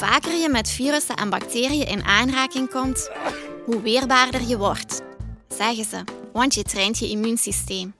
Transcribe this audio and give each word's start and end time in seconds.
vaker 0.00 0.36
je 0.36 0.48
met 0.48 0.70
virussen 0.70 1.16
en 1.16 1.30
bacteriën 1.30 1.86
in 1.86 2.04
aanraking 2.04 2.70
komt, 2.70 3.10
hoe 3.64 3.82
weerbaarder 3.82 4.48
je 4.48 4.58
wordt, 4.58 5.02
zeggen 5.58 5.84
ze, 5.84 6.04
want 6.32 6.54
je 6.54 6.62
traint 6.62 6.98
je 6.98 7.08
immuunsysteem. 7.08 7.94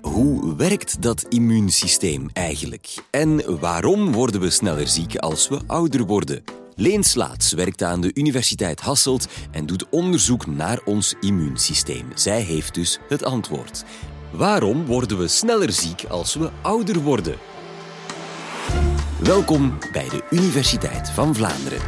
Hoe 0.00 0.56
werkt 0.56 1.02
dat 1.02 1.26
immuunsysteem 1.28 2.28
eigenlijk? 2.32 2.94
En 3.10 3.58
waarom 3.60 4.12
worden 4.12 4.40
we 4.40 4.50
sneller 4.50 4.88
ziek 4.88 5.16
als 5.16 5.48
we 5.48 5.60
ouder 5.66 6.06
worden? 6.06 6.44
Leen 6.74 7.04
Slaats 7.04 7.52
werkt 7.52 7.82
aan 7.82 8.00
de 8.00 8.10
Universiteit 8.14 8.80
Hasselt 8.80 9.26
en 9.50 9.66
doet 9.66 9.88
onderzoek 9.90 10.46
naar 10.46 10.80
ons 10.84 11.14
immuunsysteem. 11.20 12.06
Zij 12.14 12.40
heeft 12.40 12.74
dus 12.74 12.98
het 13.08 13.24
antwoord. 13.24 13.84
Waarom 14.30 14.86
worden 14.86 15.18
we 15.18 15.28
sneller 15.28 15.72
ziek 15.72 16.04
als 16.04 16.34
we 16.34 16.50
ouder 16.62 17.00
worden? 17.00 17.36
Welkom 19.22 19.78
bij 19.92 20.08
de 20.08 20.26
Universiteit 20.30 21.10
van 21.10 21.34
Vlaanderen. 21.34 21.80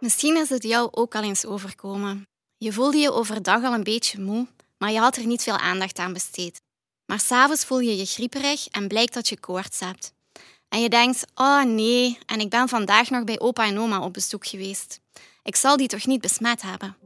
Misschien 0.00 0.36
is 0.36 0.48
het 0.48 0.62
jou 0.62 0.88
ook 0.90 1.14
al 1.14 1.22
eens 1.22 1.46
overkomen. 1.46 2.28
Je 2.56 2.72
voelde 2.72 2.96
je 2.96 3.12
overdag 3.12 3.62
al 3.62 3.72
een 3.72 3.84
beetje 3.84 4.20
moe, 4.20 4.46
maar 4.78 4.90
je 4.90 4.98
had 4.98 5.16
er 5.16 5.26
niet 5.26 5.42
veel 5.42 5.58
aandacht 5.58 5.98
aan 5.98 6.12
besteed. 6.12 6.60
Maar 7.06 7.20
s'avonds 7.20 7.64
voel 7.64 7.80
je 7.80 7.96
je 7.96 8.06
grieperig 8.06 8.66
en 8.66 8.88
blijkt 8.88 9.14
dat 9.14 9.28
je 9.28 9.40
koorts 9.40 9.80
hebt. 9.80 10.12
En 10.68 10.80
je 10.80 10.88
denkt, 10.88 11.24
oh 11.34 11.62
nee, 11.62 12.18
en 12.26 12.40
ik 12.40 12.50
ben 12.50 12.68
vandaag 12.68 13.10
nog 13.10 13.24
bij 13.24 13.40
opa 13.40 13.66
en 13.66 13.78
oma 13.78 14.00
op 14.00 14.12
bezoek 14.12 14.46
geweest. 14.46 15.00
Ik 15.42 15.56
zal 15.56 15.76
die 15.76 15.88
toch 15.88 16.06
niet 16.06 16.20
besmet 16.20 16.62
hebben? 16.62 16.96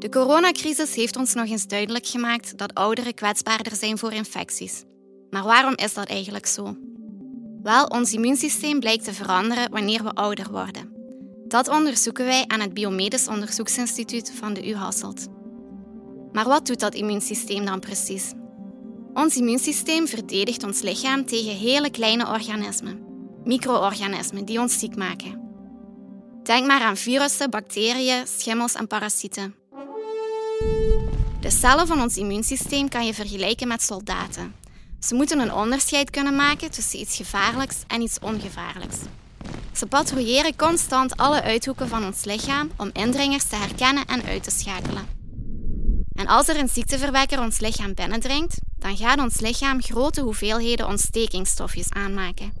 De 0.00 0.08
coronacrisis 0.08 0.94
heeft 0.94 1.16
ons 1.16 1.34
nog 1.34 1.48
eens 1.48 1.66
duidelijk 1.66 2.06
gemaakt 2.06 2.58
dat 2.58 2.74
ouderen 2.74 3.14
kwetsbaarder 3.14 3.76
zijn 3.76 3.98
voor 3.98 4.12
infecties. 4.12 4.84
Maar 5.30 5.42
waarom 5.42 5.74
is 5.76 5.94
dat 5.94 6.08
eigenlijk 6.08 6.46
zo? 6.46 6.76
Wel, 7.62 7.84
ons 7.84 8.12
immuunsysteem 8.12 8.80
blijkt 8.80 9.04
te 9.04 9.12
veranderen 9.12 9.70
wanneer 9.70 10.02
we 10.02 10.12
ouder 10.12 10.50
worden. 10.50 10.92
Dat 11.48 11.68
onderzoeken 11.68 12.24
wij 12.24 12.44
aan 12.46 12.60
het 12.60 12.74
Biomedisch 12.74 13.28
Onderzoeksinstituut 13.28 14.32
van 14.34 14.54
de 14.54 14.68
U 14.68 14.74
Hasselt. 14.74 15.26
Maar 16.32 16.48
wat 16.48 16.66
doet 16.66 16.80
dat 16.80 16.94
immuunsysteem 16.94 17.64
dan 17.64 17.80
precies? 17.80 18.32
Ons 19.14 19.36
immuunsysteem 19.36 20.06
verdedigt 20.06 20.64
ons 20.64 20.80
lichaam 20.80 21.26
tegen 21.26 21.56
hele 21.56 21.90
kleine 21.90 22.26
organismen, 22.26 23.04
micro-organismen 23.44 24.44
die 24.44 24.60
ons 24.60 24.78
ziek 24.78 24.96
maken. 24.96 25.40
Denk 26.42 26.66
maar 26.66 26.80
aan 26.80 26.96
virussen, 26.96 27.50
bacteriën, 27.50 28.26
schimmels 28.26 28.74
en 28.74 28.86
parasieten. 28.86 29.59
De 31.40 31.50
cellen 31.50 31.86
van 31.86 32.00
ons 32.00 32.16
immuunsysteem 32.16 32.88
kan 32.88 33.06
je 33.06 33.14
vergelijken 33.14 33.68
met 33.68 33.82
soldaten. 33.82 34.54
Ze 35.00 35.14
moeten 35.14 35.38
een 35.38 35.52
onderscheid 35.52 36.10
kunnen 36.10 36.36
maken 36.36 36.70
tussen 36.70 37.00
iets 37.00 37.16
gevaarlijks 37.16 37.76
en 37.86 38.00
iets 38.00 38.18
ongevaarlijks. 38.18 38.96
Ze 39.72 39.86
patrouilleren 39.86 40.56
constant 40.56 41.16
alle 41.16 41.42
uithoeken 41.42 41.88
van 41.88 42.04
ons 42.04 42.24
lichaam 42.24 42.70
om 42.76 42.90
indringers 42.92 43.44
te 43.44 43.56
herkennen 43.56 44.06
en 44.06 44.22
uit 44.22 44.42
te 44.42 44.50
schakelen. 44.50 45.06
En 46.12 46.26
als 46.26 46.48
er 46.48 46.58
een 46.58 46.68
ziekteverwekker 46.68 47.40
ons 47.40 47.60
lichaam 47.60 47.94
binnendringt, 47.94 48.58
dan 48.78 48.96
gaat 48.96 49.18
ons 49.18 49.40
lichaam 49.40 49.82
grote 49.82 50.20
hoeveelheden 50.20 50.86
ontstekingsstofjes 50.86 51.92
aanmaken. 51.92 52.52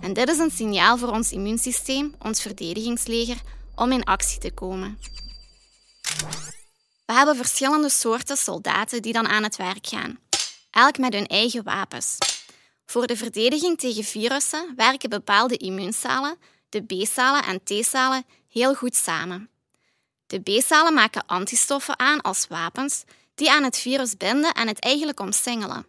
En 0.00 0.12
dit 0.12 0.28
is 0.28 0.38
een 0.38 0.50
signaal 0.50 0.98
voor 0.98 1.10
ons 1.10 1.32
immuunsysteem, 1.32 2.14
ons 2.18 2.42
verdedigingsleger, 2.42 3.36
om 3.74 3.92
in 3.92 4.04
actie 4.04 4.38
te 4.38 4.50
komen. 4.50 4.98
We 7.06 7.12
hebben 7.12 7.36
verschillende 7.36 7.88
soorten 7.88 8.36
soldaten 8.36 9.02
die 9.02 9.12
dan 9.12 9.26
aan 9.26 9.42
het 9.42 9.56
werk 9.56 9.86
gaan, 9.86 10.18
elk 10.70 10.98
met 10.98 11.12
hun 11.12 11.26
eigen 11.26 11.62
wapens. 11.62 12.18
Voor 12.86 13.06
de 13.06 13.16
verdediging 13.16 13.78
tegen 13.78 14.04
virussen 14.04 14.72
werken 14.76 15.10
bepaalde 15.10 15.56
immuuncellen, 15.56 16.36
de 16.68 16.82
B-cellen 16.82 17.44
en 17.44 17.62
T-cellen, 17.62 18.24
heel 18.48 18.74
goed 18.74 18.96
samen. 18.96 19.50
De 20.26 20.40
B-cellen 20.40 20.94
maken 20.94 21.26
antistoffen 21.26 21.98
aan 21.98 22.20
als 22.20 22.46
wapens 22.48 23.04
die 23.34 23.50
aan 23.50 23.62
het 23.62 23.78
virus 23.78 24.16
binden 24.16 24.52
en 24.52 24.68
het 24.68 24.78
eigenlijk 24.78 25.20
omsingelen. 25.20 25.86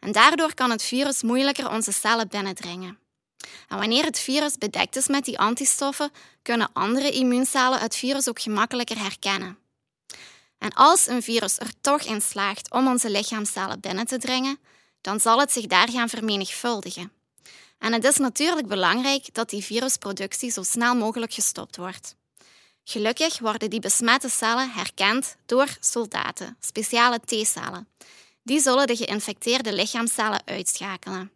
En 0.00 0.12
daardoor 0.12 0.54
kan 0.54 0.70
het 0.70 0.82
virus 0.82 1.22
moeilijker 1.22 1.70
onze 1.70 1.92
cellen 1.92 2.28
binnendringen. 2.28 2.98
En 3.68 3.78
wanneer 3.78 4.04
het 4.04 4.18
virus 4.18 4.58
bedekt 4.58 4.96
is 4.96 5.08
met 5.08 5.24
die 5.24 5.38
antistoffen, 5.38 6.10
kunnen 6.42 6.70
andere 6.72 7.10
immuuncellen 7.10 7.78
het 7.78 7.96
virus 7.96 8.28
ook 8.28 8.40
gemakkelijker 8.40 8.98
herkennen. 8.98 9.58
En 10.60 10.72
als 10.72 11.06
een 11.06 11.22
virus 11.22 11.58
er 11.58 11.72
toch 11.80 12.02
in 12.02 12.20
slaagt 12.20 12.70
om 12.70 12.88
onze 12.88 13.10
lichaamcellen 13.10 13.80
binnen 13.80 14.06
te 14.06 14.18
dringen, 14.18 14.58
dan 15.00 15.20
zal 15.20 15.40
het 15.40 15.52
zich 15.52 15.66
daar 15.66 15.90
gaan 15.90 16.08
vermenigvuldigen. 16.08 17.12
En 17.78 17.92
het 17.92 18.04
is 18.04 18.16
natuurlijk 18.16 18.66
belangrijk 18.66 19.34
dat 19.34 19.50
die 19.50 19.64
virusproductie 19.64 20.50
zo 20.50 20.62
snel 20.62 20.94
mogelijk 20.94 21.32
gestopt 21.32 21.76
wordt. 21.76 22.14
Gelukkig 22.84 23.38
worden 23.38 23.70
die 23.70 23.80
besmette 23.80 24.28
cellen 24.28 24.70
herkend 24.70 25.36
door 25.46 25.76
soldaten, 25.80 26.56
speciale 26.60 27.20
T-cellen. 27.24 27.88
Die 28.42 28.60
zullen 28.60 28.86
de 28.86 28.96
geïnfecteerde 28.96 29.72
lichaamcellen 29.72 30.42
uitschakelen. 30.44 31.32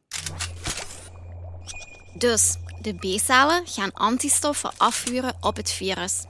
Dus 2.18 2.56
de 2.80 2.94
B-cellen 2.94 3.66
gaan 3.66 3.92
antistoffen 3.92 4.72
afvuren 4.76 5.36
op 5.40 5.56
het 5.56 5.70
virus. 5.70 6.24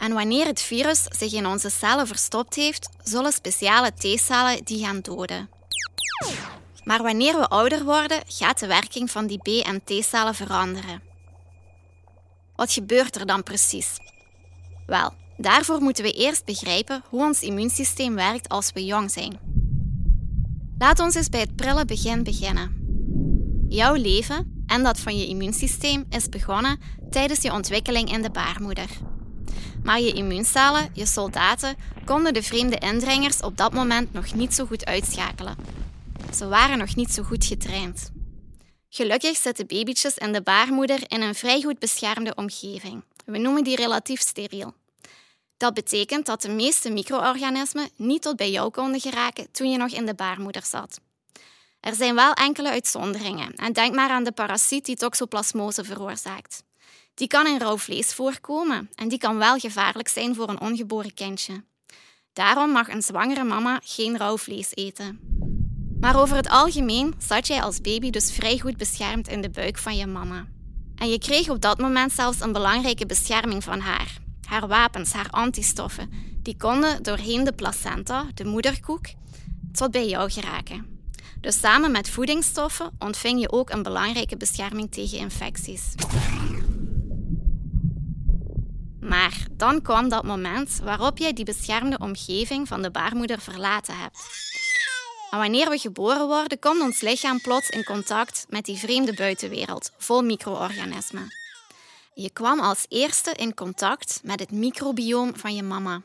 En 0.00 0.12
wanneer 0.12 0.46
het 0.46 0.62
virus 0.62 1.02
zich 1.08 1.32
in 1.32 1.46
onze 1.46 1.70
cellen 1.70 2.06
verstopt 2.06 2.54
heeft, 2.54 2.88
zullen 3.02 3.32
speciale 3.32 3.92
T-cellen 3.94 4.64
die 4.64 4.84
gaan 4.84 5.00
doden. 5.00 5.48
Maar 6.84 7.02
wanneer 7.02 7.38
we 7.38 7.48
ouder 7.48 7.84
worden, 7.84 8.22
gaat 8.26 8.58
de 8.58 8.66
werking 8.66 9.10
van 9.10 9.26
die 9.26 9.38
B- 9.38 9.66
en 9.66 9.84
T-cellen 9.84 10.34
veranderen. 10.34 11.02
Wat 12.56 12.72
gebeurt 12.72 13.16
er 13.16 13.26
dan 13.26 13.42
precies? 13.42 13.96
Wel, 14.86 15.12
daarvoor 15.36 15.80
moeten 15.80 16.04
we 16.04 16.12
eerst 16.12 16.44
begrijpen 16.44 17.02
hoe 17.08 17.24
ons 17.24 17.42
immuunsysteem 17.42 18.14
werkt 18.14 18.48
als 18.48 18.72
we 18.72 18.84
jong 18.84 19.10
zijn. 19.10 19.38
Laat 20.78 21.00
ons 21.00 21.14
eens 21.14 21.28
bij 21.28 21.40
het 21.40 21.56
prille 21.56 21.84
begin 21.84 22.22
beginnen. 22.22 22.74
Jouw 23.68 23.94
leven 23.94 24.64
en 24.66 24.82
dat 24.82 25.00
van 25.00 25.18
je 25.18 25.26
immuunsysteem 25.26 26.04
is 26.08 26.28
begonnen 26.28 26.80
tijdens 27.10 27.42
je 27.42 27.52
ontwikkeling 27.52 28.12
in 28.12 28.22
de 28.22 28.30
baarmoeder. 28.30 28.88
Maar 29.82 30.00
je 30.00 30.12
immuuncellen, 30.12 30.90
je 30.92 31.06
soldaten, 31.06 31.76
konden 32.04 32.34
de 32.34 32.42
vreemde 32.42 32.76
indringers 32.76 33.40
op 33.40 33.56
dat 33.56 33.72
moment 33.72 34.12
nog 34.12 34.34
niet 34.34 34.54
zo 34.54 34.66
goed 34.66 34.84
uitschakelen. 34.84 35.56
Ze 36.34 36.48
waren 36.48 36.78
nog 36.78 36.96
niet 36.96 37.12
zo 37.12 37.22
goed 37.22 37.44
getraind. 37.44 38.10
Gelukkig 38.88 39.36
zitten 39.36 39.66
babytjes 39.66 40.16
in 40.16 40.32
de 40.32 40.42
baarmoeder 40.42 41.00
in 41.06 41.22
een 41.22 41.34
vrij 41.34 41.62
goed 41.62 41.78
beschermde 41.78 42.34
omgeving. 42.34 43.02
We 43.24 43.38
noemen 43.38 43.64
die 43.64 43.76
relatief 43.76 44.20
steriel. 44.20 44.74
Dat 45.56 45.74
betekent 45.74 46.26
dat 46.26 46.42
de 46.42 46.48
meeste 46.48 46.90
micro-organismen 46.90 47.88
niet 47.96 48.22
tot 48.22 48.36
bij 48.36 48.50
jou 48.50 48.70
konden 48.70 49.00
geraken 49.00 49.50
toen 49.50 49.70
je 49.70 49.76
nog 49.76 49.90
in 49.90 50.06
de 50.06 50.14
baarmoeder 50.14 50.64
zat. 50.64 51.00
Er 51.80 51.94
zijn 51.94 52.14
wel 52.14 52.32
enkele 52.32 52.70
uitzonderingen 52.70 53.54
en 53.54 53.72
denk 53.72 53.94
maar 53.94 54.10
aan 54.10 54.24
de 54.24 54.32
parasiet 54.32 54.84
die 54.84 54.96
toxoplasmose 54.96 55.84
veroorzaakt. 55.84 56.62
Die 57.20 57.28
kan 57.28 57.46
in 57.46 57.58
rauw 57.58 57.78
vlees 57.78 58.14
voorkomen 58.14 58.90
en 58.94 59.08
die 59.08 59.18
kan 59.18 59.36
wel 59.36 59.58
gevaarlijk 59.58 60.08
zijn 60.08 60.34
voor 60.34 60.48
een 60.48 60.60
ongeboren 60.60 61.14
kindje. 61.14 61.64
Daarom 62.32 62.70
mag 62.70 62.88
een 62.88 63.02
zwangere 63.02 63.44
mama 63.44 63.80
geen 63.84 64.16
rauw 64.16 64.38
vlees 64.38 64.74
eten. 64.74 65.20
Maar 66.00 66.20
over 66.20 66.36
het 66.36 66.48
algemeen 66.48 67.14
zat 67.18 67.46
jij 67.46 67.62
als 67.62 67.80
baby 67.80 68.10
dus 68.10 68.32
vrij 68.32 68.58
goed 68.58 68.76
beschermd 68.76 69.28
in 69.28 69.40
de 69.40 69.50
buik 69.50 69.78
van 69.78 69.96
je 69.96 70.06
mama. 70.06 70.46
En 70.96 71.08
je 71.08 71.18
kreeg 71.18 71.48
op 71.48 71.60
dat 71.60 71.78
moment 71.78 72.12
zelfs 72.12 72.40
een 72.40 72.52
belangrijke 72.52 73.06
bescherming 73.06 73.64
van 73.64 73.80
haar. 73.80 74.18
Haar 74.48 74.68
wapens, 74.68 75.12
haar 75.12 75.30
antistoffen, 75.30 76.10
die 76.42 76.56
konden 76.56 77.02
doorheen 77.02 77.44
de 77.44 77.52
placenta, 77.52 78.26
de 78.34 78.44
moederkoek, 78.44 79.06
tot 79.72 79.90
bij 79.90 80.08
jou 80.08 80.30
geraken. 80.30 81.00
Dus 81.40 81.60
samen 81.60 81.90
met 81.90 82.10
voedingsstoffen 82.10 82.90
ontving 82.98 83.40
je 83.40 83.52
ook 83.52 83.70
een 83.70 83.82
belangrijke 83.82 84.36
bescherming 84.36 84.92
tegen 84.92 85.18
infecties. 85.18 85.82
Maar 89.00 89.46
dan 89.52 89.82
kwam 89.82 90.08
dat 90.08 90.24
moment 90.24 90.80
waarop 90.82 91.18
jij 91.18 91.32
die 91.32 91.44
beschermde 91.44 91.98
omgeving 91.98 92.68
van 92.68 92.82
de 92.82 92.90
baarmoeder 92.90 93.40
verlaten 93.40 93.98
hebt. 93.98 94.18
Wanneer 95.30 95.70
we 95.70 95.78
geboren 95.78 96.26
worden, 96.26 96.58
komt 96.58 96.80
ons 96.80 97.00
lichaam 97.00 97.40
plots 97.40 97.68
in 97.68 97.84
contact 97.84 98.46
met 98.48 98.64
die 98.64 98.76
vreemde 98.76 99.14
buitenwereld, 99.14 99.92
vol 99.98 100.22
micro-organismen. 100.22 101.28
Je 102.14 102.30
kwam 102.30 102.60
als 102.60 102.86
eerste 102.88 103.32
in 103.32 103.54
contact 103.54 104.20
met 104.22 104.40
het 104.40 104.50
microbioom 104.50 105.36
van 105.36 105.54
je 105.54 105.62
mama. 105.62 106.02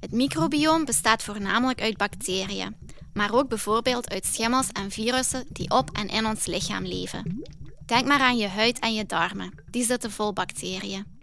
Het 0.00 0.12
microbioom 0.12 0.84
bestaat 0.84 1.22
voornamelijk 1.22 1.80
uit 1.80 1.96
bacteriën, 1.96 2.76
maar 3.12 3.34
ook 3.34 3.48
bijvoorbeeld 3.48 4.10
uit 4.10 4.26
schimmels 4.26 4.68
en 4.72 4.90
virussen 4.90 5.46
die 5.48 5.70
op 5.70 5.90
en 5.90 6.08
in 6.08 6.26
ons 6.26 6.46
lichaam 6.46 6.84
leven. 6.84 7.44
Denk 7.86 8.06
maar 8.06 8.20
aan 8.20 8.36
je 8.36 8.48
huid 8.48 8.78
en 8.78 8.94
je 8.94 9.06
darmen, 9.06 9.64
die 9.70 9.84
zitten 9.84 10.10
vol 10.10 10.32
bacteriën. 10.32 11.15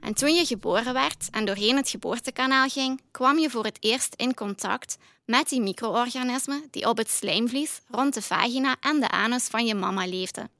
En 0.00 0.14
toen 0.14 0.34
je 0.34 0.46
geboren 0.46 0.92
werd 0.92 1.28
en 1.30 1.44
doorheen 1.44 1.76
het 1.76 1.88
geboortekanaal 1.88 2.68
ging, 2.68 3.00
kwam 3.10 3.38
je 3.38 3.50
voor 3.50 3.64
het 3.64 3.76
eerst 3.80 4.14
in 4.16 4.34
contact 4.34 4.96
met 5.24 5.48
die 5.48 5.60
micro-organismen 5.60 6.68
die 6.70 6.88
op 6.88 6.96
het 6.96 7.10
slijmvlies 7.10 7.80
rond 7.90 8.14
de 8.14 8.22
vagina 8.22 8.76
en 8.80 9.00
de 9.00 9.10
anus 9.10 9.46
van 9.46 9.66
je 9.66 9.74
mama 9.74 10.06
leefden. 10.06 10.50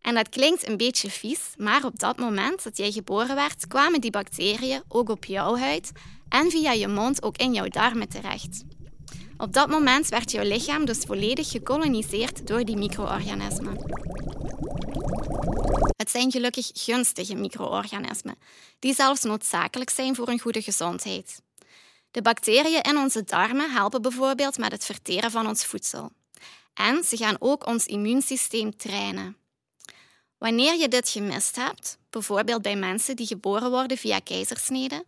En 0.00 0.14
dat 0.14 0.28
klinkt 0.28 0.68
een 0.68 0.76
beetje 0.76 1.10
vies, 1.10 1.40
maar 1.56 1.84
op 1.84 1.98
dat 1.98 2.16
moment 2.16 2.62
dat 2.62 2.76
jij 2.76 2.90
geboren 2.90 3.34
werd, 3.34 3.66
kwamen 3.66 4.00
die 4.00 4.10
bacteriën 4.10 4.82
ook 4.88 5.08
op 5.08 5.24
jouw 5.24 5.56
huid 5.56 5.92
en 6.28 6.50
via 6.50 6.72
je 6.72 6.88
mond 6.88 7.22
ook 7.22 7.36
in 7.36 7.52
jouw 7.52 7.68
darmen 7.68 8.08
terecht. 8.08 8.64
Op 9.36 9.52
dat 9.52 9.68
moment 9.68 10.08
werd 10.08 10.30
jouw 10.30 10.44
lichaam 10.44 10.84
dus 10.84 10.98
volledig 10.98 11.50
gekoloniseerd 11.50 12.46
door 12.46 12.64
die 12.64 12.76
micro-organismen. 12.76 13.76
Het 15.96 16.10
zijn 16.10 16.30
gelukkig 16.30 16.70
gunstige 16.72 17.34
micro-organismen, 17.34 18.38
die 18.78 18.94
zelfs 18.94 19.22
noodzakelijk 19.22 19.90
zijn 19.90 20.14
voor 20.14 20.28
een 20.28 20.40
goede 20.40 20.62
gezondheid. 20.62 21.42
De 22.10 22.22
bacteriën 22.22 22.82
in 22.82 22.96
onze 22.96 23.24
darmen 23.24 23.70
helpen 23.70 24.02
bijvoorbeeld 24.02 24.58
met 24.58 24.72
het 24.72 24.84
verteren 24.84 25.30
van 25.30 25.46
ons 25.46 25.64
voedsel. 25.64 26.10
En 26.74 27.04
ze 27.04 27.16
gaan 27.16 27.36
ook 27.38 27.66
ons 27.66 27.86
immuunsysteem 27.86 28.76
trainen. 28.76 29.36
Wanneer 30.38 30.74
je 30.74 30.88
dit 30.88 31.08
gemist 31.08 31.56
hebt, 31.56 31.98
bijvoorbeeld 32.10 32.62
bij 32.62 32.76
mensen 32.76 33.16
die 33.16 33.26
geboren 33.26 33.70
worden 33.70 33.96
via 33.96 34.18
keizersnede, 34.18 35.04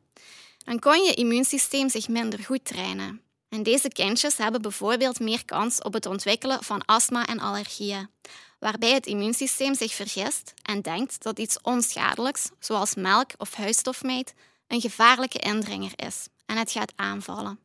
dan 0.65 0.79
kon 0.79 1.05
je 1.05 1.15
immuunsysteem 1.15 1.89
zich 1.89 2.09
minder 2.09 2.39
goed 2.39 2.65
trainen. 2.65 3.24
Deze 3.63 3.89
kindjes 3.89 4.37
hebben 4.37 4.63
bijvoorbeeld 4.63 5.21
meer 5.21 5.45
kans 5.45 5.83
op 5.83 5.93
het 5.93 6.07
ontwikkelen 6.07 6.63
van 6.65 6.85
astma 6.85 7.27
en 7.27 7.41
allergieën, 7.41 8.11
waarbij 8.59 8.93
het 8.93 9.07
immuunsysteem 9.07 9.75
zich 9.75 9.93
vergist 9.93 10.55
en 10.63 10.81
denkt 10.81 11.23
dat 11.23 11.39
iets 11.39 11.61
onschadelijks, 11.63 12.49
zoals 12.59 12.95
melk 12.95 13.31
of 13.37 13.55
huisstofmijt, 13.55 14.35
een 14.67 14.81
gevaarlijke 14.81 15.39
indringer 15.39 15.93
is 15.97 16.27
en 16.47 16.57
het 16.57 16.73
gaat 16.73 16.93
aanvallen. 16.97 17.59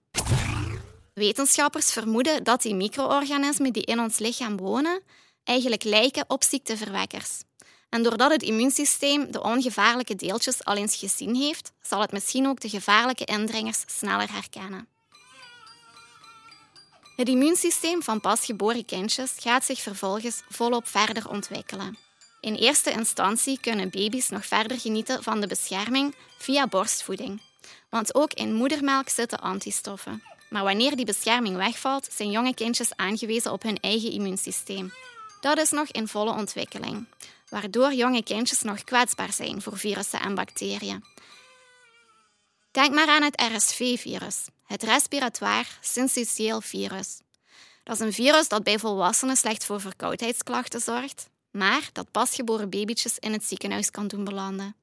Wetenschappers 1.13 1.91
vermoeden 1.91 2.43
dat 2.43 2.61
die 2.61 2.75
micro-organismen 2.75 3.73
die 3.73 3.85
in 3.85 3.99
ons 3.99 4.17
lichaam 4.17 4.57
wonen, 4.57 5.01
eigenlijk 5.43 5.83
lijken 5.83 6.25
op 6.27 6.43
ziekteverwekkers. 6.43 7.41
En 7.89 8.03
doordat 8.03 8.31
het 8.31 8.43
immuunsysteem 8.43 9.31
de 9.31 9.43
ongevaarlijke 9.43 10.15
deeltjes 10.15 10.63
al 10.63 10.75
eens 10.75 10.95
gezien 10.95 11.35
heeft, 11.35 11.71
zal 11.81 12.01
het 12.01 12.11
misschien 12.11 12.47
ook 12.47 12.59
de 12.59 12.69
gevaarlijke 12.69 13.25
indringers 13.25 13.83
sneller 13.87 14.31
herkennen. 14.31 14.87
Het 17.19 17.29
immuunsysteem 17.29 18.03
van 18.03 18.19
pasgeboren 18.19 18.85
kindjes 18.85 19.33
gaat 19.39 19.65
zich 19.65 19.79
vervolgens 19.79 20.41
volop 20.49 20.87
verder 20.87 21.29
ontwikkelen. 21.29 21.97
In 22.41 22.55
eerste 22.55 22.91
instantie 22.91 23.59
kunnen 23.59 23.89
baby's 23.89 24.29
nog 24.29 24.45
verder 24.45 24.79
genieten 24.79 25.23
van 25.23 25.41
de 25.41 25.47
bescherming 25.47 26.15
via 26.37 26.67
borstvoeding. 26.67 27.41
Want 27.89 28.15
ook 28.15 28.33
in 28.33 28.53
moedermelk 28.53 29.09
zitten 29.09 29.39
antistoffen. 29.39 30.23
Maar 30.49 30.63
wanneer 30.63 30.95
die 30.95 31.05
bescherming 31.05 31.55
wegvalt, 31.55 32.07
zijn 32.11 32.31
jonge 32.31 32.53
kindjes 32.53 32.95
aangewezen 32.95 33.51
op 33.51 33.63
hun 33.63 33.79
eigen 33.79 34.11
immuunsysteem. 34.11 34.93
Dat 35.41 35.57
is 35.57 35.69
nog 35.69 35.87
in 35.87 36.07
volle 36.07 36.31
ontwikkeling, 36.31 37.05
waardoor 37.49 37.93
jonge 37.93 38.23
kindjes 38.23 38.61
nog 38.61 38.83
kwetsbaar 38.83 39.33
zijn 39.33 39.61
voor 39.61 39.77
virussen 39.77 40.21
en 40.21 40.35
bacteriën. 40.35 41.03
Denk 42.79 42.93
maar 42.93 43.07
aan 43.07 43.23
het 43.23 43.41
RSV-virus, 43.41 44.45
het 44.65 44.83
respiratoire 44.83 45.67
syncytial 45.81 46.61
virus. 46.61 47.19
Dat 47.83 47.95
is 47.95 48.05
een 48.05 48.13
virus 48.13 48.47
dat 48.47 48.63
bij 48.63 48.79
volwassenen 48.79 49.37
slecht 49.37 49.65
voor 49.65 49.81
verkoudheidsklachten 49.81 50.79
zorgt, 50.79 51.29
maar 51.51 51.89
dat 51.93 52.11
pasgeboren 52.11 52.69
babytjes 52.69 53.17
in 53.17 53.31
het 53.33 53.43
ziekenhuis 53.43 53.91
kan 53.91 54.07
doen 54.07 54.23
belanden. 54.23 54.75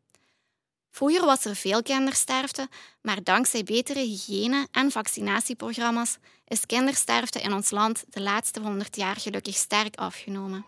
Vroeger 0.91 1.25
was 1.25 1.45
er 1.45 1.57
veel 1.57 1.83
kindersterfte, 1.83 2.69
maar 3.03 3.23
dankzij 3.23 3.63
betere 3.63 4.01
hygiëne 4.01 4.69
en 4.71 4.91
vaccinatieprogramma's 4.91 6.17
is 6.49 6.67
kindersterfte 6.67 7.41
in 7.41 7.53
ons 7.53 7.71
land 7.71 8.05
de 8.09 8.21
laatste 8.21 8.61
100 8.61 8.97
jaar 8.97 9.17
gelukkig 9.17 9.55
sterk 9.55 9.97
afgenomen. 9.97 10.67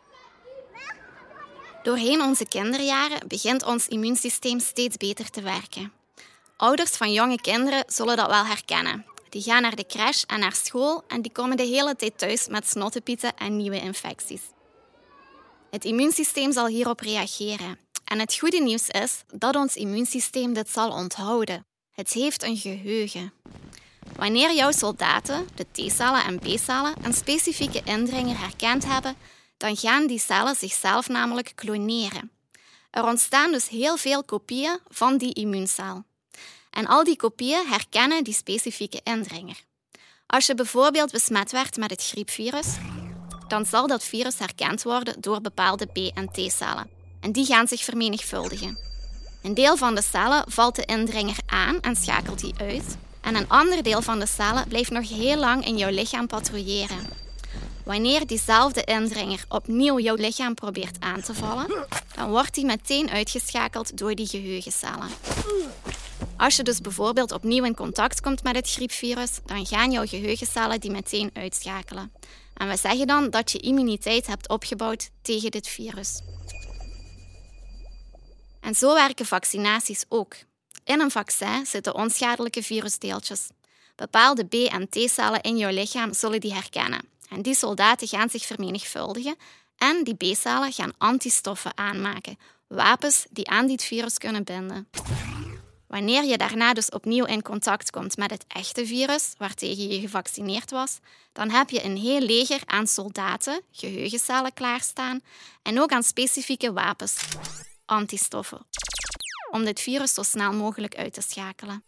Doorheen 1.82 2.20
onze 2.20 2.46
kinderjaren 2.46 3.28
begint 3.28 3.64
ons 3.64 3.88
immuunsysteem 3.88 4.60
steeds 4.60 4.96
beter 4.96 5.30
te 5.30 5.42
werken. 5.42 5.97
Ouders 6.60 6.90
van 6.90 7.12
jonge 7.12 7.40
kinderen 7.40 7.84
zullen 7.86 8.16
dat 8.16 8.28
wel 8.28 8.44
herkennen. 8.44 9.06
Die 9.28 9.42
gaan 9.42 9.62
naar 9.62 9.76
de 9.76 9.86
crash 9.86 10.22
en 10.22 10.40
naar 10.40 10.54
school 10.54 11.04
en 11.08 11.22
die 11.22 11.32
komen 11.32 11.56
de 11.56 11.62
hele 11.62 11.96
tijd 11.96 12.18
thuis 12.18 12.48
met 12.48 12.68
snottepieten 12.68 13.36
en 13.36 13.56
nieuwe 13.56 13.80
infecties. 13.80 14.40
Het 15.70 15.84
immuunsysteem 15.84 16.52
zal 16.52 16.66
hierop 16.66 17.00
reageren. 17.00 17.78
En 18.04 18.18
het 18.18 18.38
goede 18.38 18.60
nieuws 18.60 18.88
is 18.88 19.22
dat 19.32 19.56
ons 19.56 19.76
immuunsysteem 19.76 20.52
dit 20.52 20.70
zal 20.70 20.90
onthouden. 20.90 21.66
Het 21.90 22.12
heeft 22.12 22.42
een 22.42 22.56
geheugen. 22.56 23.32
Wanneer 24.16 24.54
jouw 24.54 24.72
soldaten, 24.72 25.48
de 25.54 25.66
T-cellen 25.72 26.24
en 26.24 26.38
B-cellen, 26.38 26.94
een 27.02 27.14
specifieke 27.14 27.80
indringer 27.84 28.38
herkend 28.38 28.84
hebben, 28.84 29.16
dan 29.56 29.76
gaan 29.76 30.06
die 30.06 30.18
cellen 30.18 30.56
zichzelf 30.56 31.08
namelijk 31.08 31.52
kloneren. 31.54 32.30
Er 32.90 33.04
ontstaan 33.04 33.52
dus 33.52 33.68
heel 33.68 33.96
veel 33.96 34.24
kopieën 34.24 34.78
van 34.88 35.18
die 35.18 35.32
immuuncel. 35.32 36.06
En 36.70 36.86
al 36.86 37.04
die 37.04 37.16
kopieën 37.16 37.66
herkennen 37.66 38.24
die 38.24 38.34
specifieke 38.34 39.00
indringer. 39.04 39.60
Als 40.26 40.46
je 40.46 40.54
bijvoorbeeld 40.54 41.12
besmet 41.12 41.52
werd 41.52 41.76
met 41.76 41.90
het 41.90 42.04
griepvirus, 42.04 42.66
dan 43.48 43.66
zal 43.66 43.86
dat 43.86 44.04
virus 44.04 44.38
herkend 44.38 44.82
worden 44.82 45.20
door 45.20 45.40
bepaalde 45.40 45.86
B- 45.86 46.16
en 46.16 46.28
T-cellen. 46.32 46.90
En 47.20 47.32
die 47.32 47.44
gaan 47.44 47.68
zich 47.68 47.84
vermenigvuldigen. 47.84 48.78
Een 49.42 49.54
deel 49.54 49.76
van 49.76 49.94
de 49.94 50.02
cellen 50.02 50.44
valt 50.46 50.76
de 50.76 50.84
indringer 50.84 51.38
aan 51.46 51.80
en 51.80 51.96
schakelt 51.96 52.40
die 52.40 52.54
uit. 52.58 52.96
En 53.20 53.34
een 53.34 53.48
ander 53.48 53.82
deel 53.82 54.02
van 54.02 54.18
de 54.18 54.26
cellen 54.26 54.68
blijft 54.68 54.90
nog 54.90 55.08
heel 55.08 55.36
lang 55.36 55.66
in 55.66 55.76
jouw 55.76 55.90
lichaam 55.90 56.26
patrouilleren. 56.26 57.06
Wanneer 57.84 58.26
diezelfde 58.26 58.84
indringer 58.84 59.44
opnieuw 59.48 59.98
jouw 59.98 60.14
lichaam 60.14 60.54
probeert 60.54 61.00
aan 61.00 61.20
te 61.20 61.34
vallen, 61.34 61.86
dan 62.14 62.30
wordt 62.30 62.54
die 62.54 62.64
meteen 62.64 63.10
uitgeschakeld 63.10 63.98
door 63.98 64.14
die 64.14 64.26
geheugencellen. 64.26 65.08
Als 66.38 66.56
je 66.56 66.62
dus 66.62 66.80
bijvoorbeeld 66.80 67.32
opnieuw 67.32 67.64
in 67.64 67.74
contact 67.74 68.20
komt 68.20 68.42
met 68.42 68.56
het 68.56 68.70
griepvirus, 68.70 69.40
dan 69.46 69.66
gaan 69.66 69.90
jouw 69.90 70.06
geheugencellen 70.06 70.80
die 70.80 70.90
meteen 70.90 71.30
uitschakelen. 71.32 72.12
En 72.54 72.68
we 72.68 72.76
zeggen 72.76 73.06
dan 73.06 73.30
dat 73.30 73.52
je 73.52 73.58
immuniteit 73.58 74.26
hebt 74.26 74.48
opgebouwd 74.48 75.10
tegen 75.22 75.50
dit 75.50 75.68
virus. 75.68 76.20
En 78.60 78.74
zo 78.74 78.94
werken 78.94 79.26
vaccinaties 79.26 80.04
ook. 80.08 80.34
In 80.84 81.00
een 81.00 81.10
vaccin 81.10 81.66
zitten 81.66 81.94
onschadelijke 81.94 82.62
virusdeeltjes. 82.62 83.48
Bepaalde 83.94 84.44
B- 84.44 84.72
en 84.72 84.88
T-cellen 84.88 85.40
in 85.40 85.56
jouw 85.56 85.72
lichaam 85.72 86.14
zullen 86.14 86.40
die 86.40 86.54
herkennen. 86.54 87.08
En 87.28 87.42
die 87.42 87.54
soldaten 87.54 88.08
gaan 88.08 88.30
zich 88.30 88.44
vermenigvuldigen 88.44 89.36
en 89.76 90.04
die 90.04 90.14
B-cellen 90.14 90.72
gaan 90.72 90.92
antistoffen 90.98 91.78
aanmaken, 91.78 92.38
wapens 92.66 93.26
die 93.30 93.48
aan 93.48 93.66
dit 93.66 93.84
virus 93.84 94.18
kunnen 94.18 94.44
binden. 94.44 94.88
Wanneer 95.88 96.24
je 96.24 96.38
daarna 96.38 96.72
dus 96.72 96.88
opnieuw 96.90 97.24
in 97.24 97.42
contact 97.42 97.90
komt 97.90 98.16
met 98.16 98.30
het 98.30 98.44
echte 98.48 98.86
virus 98.86 99.32
waartegen 99.38 99.88
je 99.88 100.00
gevaccineerd 100.00 100.70
was, 100.70 100.98
dan 101.32 101.50
heb 101.50 101.70
je 101.70 101.84
een 101.84 101.96
heel 101.96 102.20
leger 102.20 102.60
aan 102.64 102.86
soldaten, 102.86 103.62
geheugencellen 103.72 104.52
klaarstaan 104.52 105.20
en 105.62 105.80
ook 105.80 105.90
aan 105.90 106.02
specifieke 106.02 106.72
wapens, 106.72 107.16
antistoffen, 107.84 108.66
om 109.50 109.64
dit 109.64 109.80
virus 109.80 110.14
zo 110.14 110.22
snel 110.22 110.52
mogelijk 110.52 110.96
uit 110.96 111.12
te 111.12 111.20
schakelen. 111.20 111.84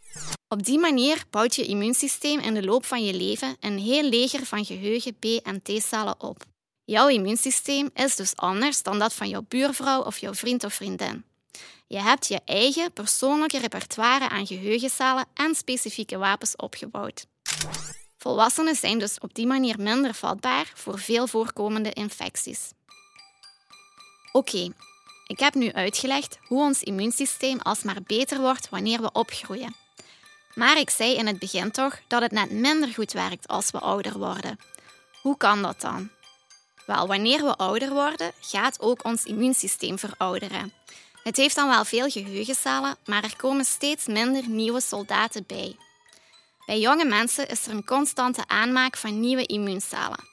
Op 0.49 0.65
die 0.65 0.79
manier 0.79 1.25
bouwt 1.31 1.55
je 1.55 1.67
immuunsysteem 1.67 2.39
in 2.39 2.55
de 2.55 2.65
loop 2.65 2.85
van 2.85 3.05
je 3.05 3.15
leven 3.15 3.57
een 3.61 3.79
heel 3.79 4.03
leger 4.03 4.47
van 4.47 4.65
geheugen 4.65 5.19
B- 5.19 5.41
en 5.43 5.63
T-cellen 5.63 6.21
op. 6.21 6.45
Jouw 6.85 7.09
immuunsysteem 7.09 7.91
is 7.95 8.17
dus 8.17 8.37
anders 8.37 8.83
dan 8.83 8.99
dat 8.99 9.15
van 9.15 9.29
jouw 9.29 9.45
buurvrouw 9.49 10.03
of 10.03 10.19
jouw 10.19 10.35
vriend 10.35 10.65
of 10.65 10.75
vriendin. 10.75 11.25
Je 11.91 12.01
hebt 12.01 12.27
je 12.27 12.41
eigen 12.45 12.93
persoonlijke 12.93 13.59
repertoire 13.59 14.29
aan 14.29 14.47
geheugencellen 14.47 15.27
en 15.35 15.55
specifieke 15.55 16.19
wapens 16.19 16.57
opgebouwd. 16.57 17.27
Volwassenen 18.19 18.75
zijn 18.75 18.99
dus 18.99 19.19
op 19.19 19.35
die 19.35 19.47
manier 19.47 19.81
minder 19.81 20.15
vatbaar 20.15 20.73
voor 20.75 20.99
veel 20.99 21.27
voorkomende 21.27 21.93
infecties. 21.93 22.73
Oké, 24.33 24.73
ik 25.27 25.39
heb 25.39 25.55
nu 25.55 25.73
uitgelegd 25.73 26.39
hoe 26.47 26.63
ons 26.63 26.83
immuunsysteem 26.83 27.59
alsmaar 27.59 28.03
beter 28.07 28.41
wordt 28.41 28.69
wanneer 28.69 29.01
we 29.01 29.13
opgroeien. 29.13 29.75
Maar 30.55 30.79
ik 30.79 30.91
zei 30.91 31.15
in 31.15 31.27
het 31.27 31.39
begin 31.39 31.71
toch 31.71 32.01
dat 32.07 32.23
het 32.23 32.33
net 32.33 32.51
minder 32.51 32.89
goed 32.89 33.13
werkt 33.13 33.49
als 33.49 33.71
we 33.71 33.79
ouder 33.79 34.19
worden. 34.19 34.59
Hoe 35.23 35.37
kan 35.37 35.63
dat 35.63 35.81
dan? 35.81 36.11
Wel, 36.87 37.07
wanneer 37.07 37.43
we 37.43 37.57
ouder 37.57 37.91
worden, 37.91 38.33
gaat 38.41 38.81
ook 38.81 39.05
ons 39.05 39.25
immuunsysteem 39.25 39.99
verouderen. 39.99 40.73
Het 41.31 41.39
heeft 41.39 41.55
dan 41.55 41.69
wel 41.69 41.85
veel 41.85 42.09
geheugencellen, 42.09 42.97
maar 43.05 43.25
er 43.25 43.37
komen 43.37 43.65
steeds 43.65 44.07
minder 44.07 44.49
nieuwe 44.49 44.81
soldaten 44.81 45.45
bij. 45.47 45.77
Bij 46.67 46.81
jonge 46.81 47.05
mensen 47.05 47.49
is 47.49 47.67
er 47.67 47.73
een 47.73 47.85
constante 47.85 48.43
aanmaak 48.47 48.97
van 48.97 49.21
nieuwe 49.21 49.47
immuuncellen. 49.47 50.25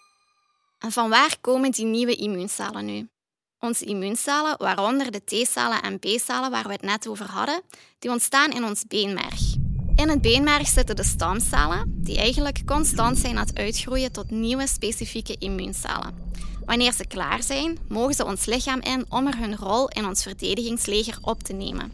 En 0.80 0.92
van 0.92 1.10
waar 1.10 1.36
komen 1.42 1.72
die 1.72 1.86
nieuwe 1.86 2.16
immuuncellen 2.16 2.86
nu? 2.86 3.10
Onze 3.60 3.86
immuuncellen, 3.86 4.56
waaronder 4.58 5.12
de 5.12 5.24
T-cellen 5.24 5.82
en 5.82 6.00
B-cellen 6.00 6.52
waar 6.52 6.68
we 6.68 6.72
het 6.72 6.82
net 6.82 7.08
over 7.08 7.26
hadden, 7.26 7.62
die 8.00 8.12
ontstaan 8.12 8.52
in 8.52 8.64
ons 8.64 8.84
beenmerg. 8.88 9.56
In 9.96 10.10
het 10.10 10.22
beenmerg 10.22 10.68
zitten 10.68 10.96
de 10.96 11.04
stamcellen, 11.04 11.94
die 12.04 12.18
eigenlijk 12.18 12.62
constant 12.66 13.18
zijn 13.18 13.38
aan 13.38 13.46
het 13.46 13.58
uitgroeien 13.58 14.12
tot 14.12 14.30
nieuwe 14.32 14.68
specifieke 14.68 15.36
immuuncellen. 15.40 16.27
Wanneer 16.68 16.94
ze 16.94 17.08
klaar 17.08 17.44
zijn, 17.44 17.78
mogen 17.88 18.14
ze 18.14 18.26
ons 18.26 18.46
lichaam 18.46 18.82
in 18.82 19.06
om 19.10 19.28
er 19.28 19.38
hun 19.38 19.56
rol 19.56 19.88
in 19.88 20.06
ons 20.06 20.24
verdedigingsleger 20.24 21.18
op 21.22 21.44
te 21.44 21.54
nemen. 21.54 21.92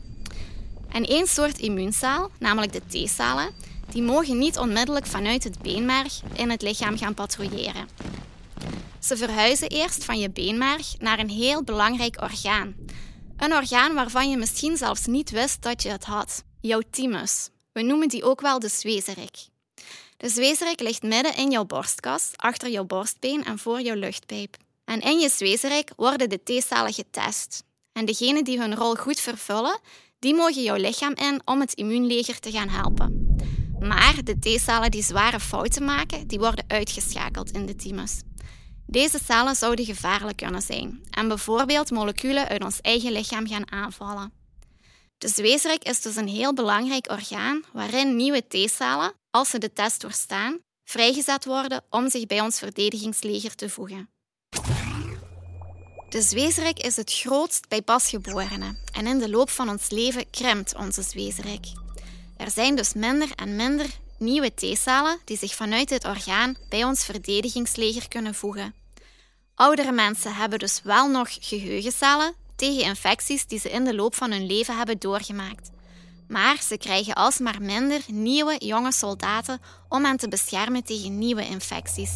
En 0.89 1.03
één 1.03 1.27
soort 1.27 1.57
immuuncel, 1.57 2.29
namelijk 2.39 2.71
de 2.73 2.81
T-cellen, 2.87 3.51
die 3.89 4.01
mogen 4.01 4.37
niet 4.37 4.57
onmiddellijk 4.57 5.05
vanuit 5.05 5.43
het 5.43 5.59
beenmerg 5.61 6.21
in 6.33 6.49
het 6.49 6.61
lichaam 6.61 6.97
gaan 6.97 7.13
patrouilleren. 7.13 7.87
Ze 8.99 9.17
verhuizen 9.17 9.69
eerst 9.69 10.03
van 10.03 10.19
je 10.19 10.29
beenmerg 10.29 10.95
naar 10.99 11.19
een 11.19 11.29
heel 11.29 11.63
belangrijk 11.63 12.21
orgaan. 12.21 12.75
Een 13.37 13.53
orgaan 13.53 13.93
waarvan 13.93 14.29
je 14.29 14.37
misschien 14.37 14.77
zelfs 14.77 15.05
niet 15.05 15.29
wist 15.29 15.61
dat 15.61 15.83
je 15.83 15.89
het 15.89 16.03
had, 16.03 16.43
jouw 16.61 16.81
thymus. 16.91 17.49
We 17.71 17.81
noemen 17.81 18.09
die 18.09 18.23
ook 18.23 18.41
wel 18.41 18.59
de 18.59 18.69
zwezerik. 18.69 19.51
De 20.23 20.29
zwezerik 20.29 20.79
ligt 20.79 21.01
midden 21.01 21.35
in 21.35 21.51
jouw 21.51 21.65
borstkas, 21.65 22.31
achter 22.35 22.69
jouw 22.69 22.85
borstbeen 22.85 23.43
en 23.43 23.59
voor 23.59 23.81
jouw 23.81 23.95
luchtpijp. 23.95 24.57
En 24.85 24.99
in 24.99 25.19
je 25.19 25.29
zwezerik 25.29 25.91
worden 25.95 26.29
de 26.29 26.43
T-cellen 26.43 26.93
getest. 26.93 27.63
En 27.91 28.05
degenen 28.05 28.43
die 28.43 28.59
hun 28.59 28.75
rol 28.75 28.95
goed 28.95 29.19
vervullen, 29.19 29.79
die 30.19 30.35
mogen 30.35 30.63
jouw 30.63 30.75
lichaam 30.75 31.13
in 31.15 31.41
om 31.45 31.59
het 31.59 31.73
immuunleger 31.73 32.39
te 32.39 32.51
gaan 32.51 32.69
helpen. 32.69 33.35
Maar 33.79 34.15
de 34.23 34.39
T-cellen 34.39 34.91
die 34.91 35.03
zware 35.03 35.39
fouten 35.39 35.85
maken, 35.85 36.27
die 36.27 36.39
worden 36.39 36.65
uitgeschakeld 36.67 37.51
in 37.51 37.65
de 37.65 37.75
thymus. 37.75 38.21
Deze 38.85 39.19
cellen 39.25 39.55
zouden 39.55 39.85
gevaarlijk 39.85 40.37
kunnen 40.37 40.61
zijn 40.61 41.03
en 41.09 41.27
bijvoorbeeld 41.27 41.91
moleculen 41.91 42.47
uit 42.47 42.63
ons 42.63 42.81
eigen 42.81 43.11
lichaam 43.11 43.47
gaan 43.47 43.71
aanvallen. 43.71 44.33
De 45.17 45.27
zwezerik 45.27 45.83
is 45.83 46.01
dus 46.01 46.15
een 46.15 46.27
heel 46.27 46.53
belangrijk 46.53 47.11
orgaan 47.11 47.63
waarin 47.73 48.15
nieuwe 48.15 48.43
T-cellen, 48.47 49.13
als 49.33 49.49
ze 49.49 49.57
de 49.57 49.73
test 49.73 50.01
doorstaan, 50.01 50.59
vrijgezet 50.83 51.45
worden 51.45 51.83
om 51.89 52.09
zich 52.09 52.25
bij 52.25 52.41
ons 52.41 52.59
verdedigingsleger 52.59 53.55
te 53.55 53.69
voegen. 53.69 54.09
De 56.09 56.21
zwezerik 56.21 56.79
is 56.79 56.95
het 56.95 57.13
grootst 57.13 57.67
bij 57.67 57.81
pasgeborenen 57.81 58.77
en 58.91 59.07
in 59.07 59.19
de 59.19 59.29
loop 59.29 59.49
van 59.49 59.69
ons 59.69 59.89
leven 59.89 60.29
krimpt 60.29 60.75
onze 60.75 61.01
zwezerik. 61.01 61.65
Er 62.37 62.51
zijn 62.51 62.75
dus 62.75 62.93
minder 62.93 63.31
en 63.35 63.55
minder 63.55 63.85
nieuwe 64.17 64.53
T-cellen 64.53 65.19
die 65.25 65.37
zich 65.37 65.55
vanuit 65.55 65.89
dit 65.89 66.05
orgaan 66.05 66.55
bij 66.69 66.83
ons 66.83 67.05
verdedigingsleger 67.05 68.07
kunnen 68.07 68.35
voegen. 68.35 68.75
Oudere 69.55 69.91
mensen 69.91 70.35
hebben 70.35 70.59
dus 70.59 70.81
wel 70.83 71.09
nog 71.09 71.37
geheugencellen 71.39 72.33
tegen 72.55 72.83
infecties 72.83 73.45
die 73.45 73.59
ze 73.59 73.69
in 73.69 73.83
de 73.83 73.95
loop 73.95 74.15
van 74.15 74.31
hun 74.31 74.45
leven 74.45 74.77
hebben 74.77 74.99
doorgemaakt. 74.99 75.69
Maar 76.27 76.61
ze 76.61 76.77
krijgen 76.77 77.13
alsmaar 77.13 77.61
minder 77.61 78.01
nieuwe 78.07 78.55
jonge 78.65 78.91
soldaten 78.91 79.61
om 79.89 80.05
hen 80.05 80.17
te 80.17 80.27
beschermen 80.27 80.83
tegen 80.83 81.17
nieuwe 81.17 81.45
infecties. 81.45 82.11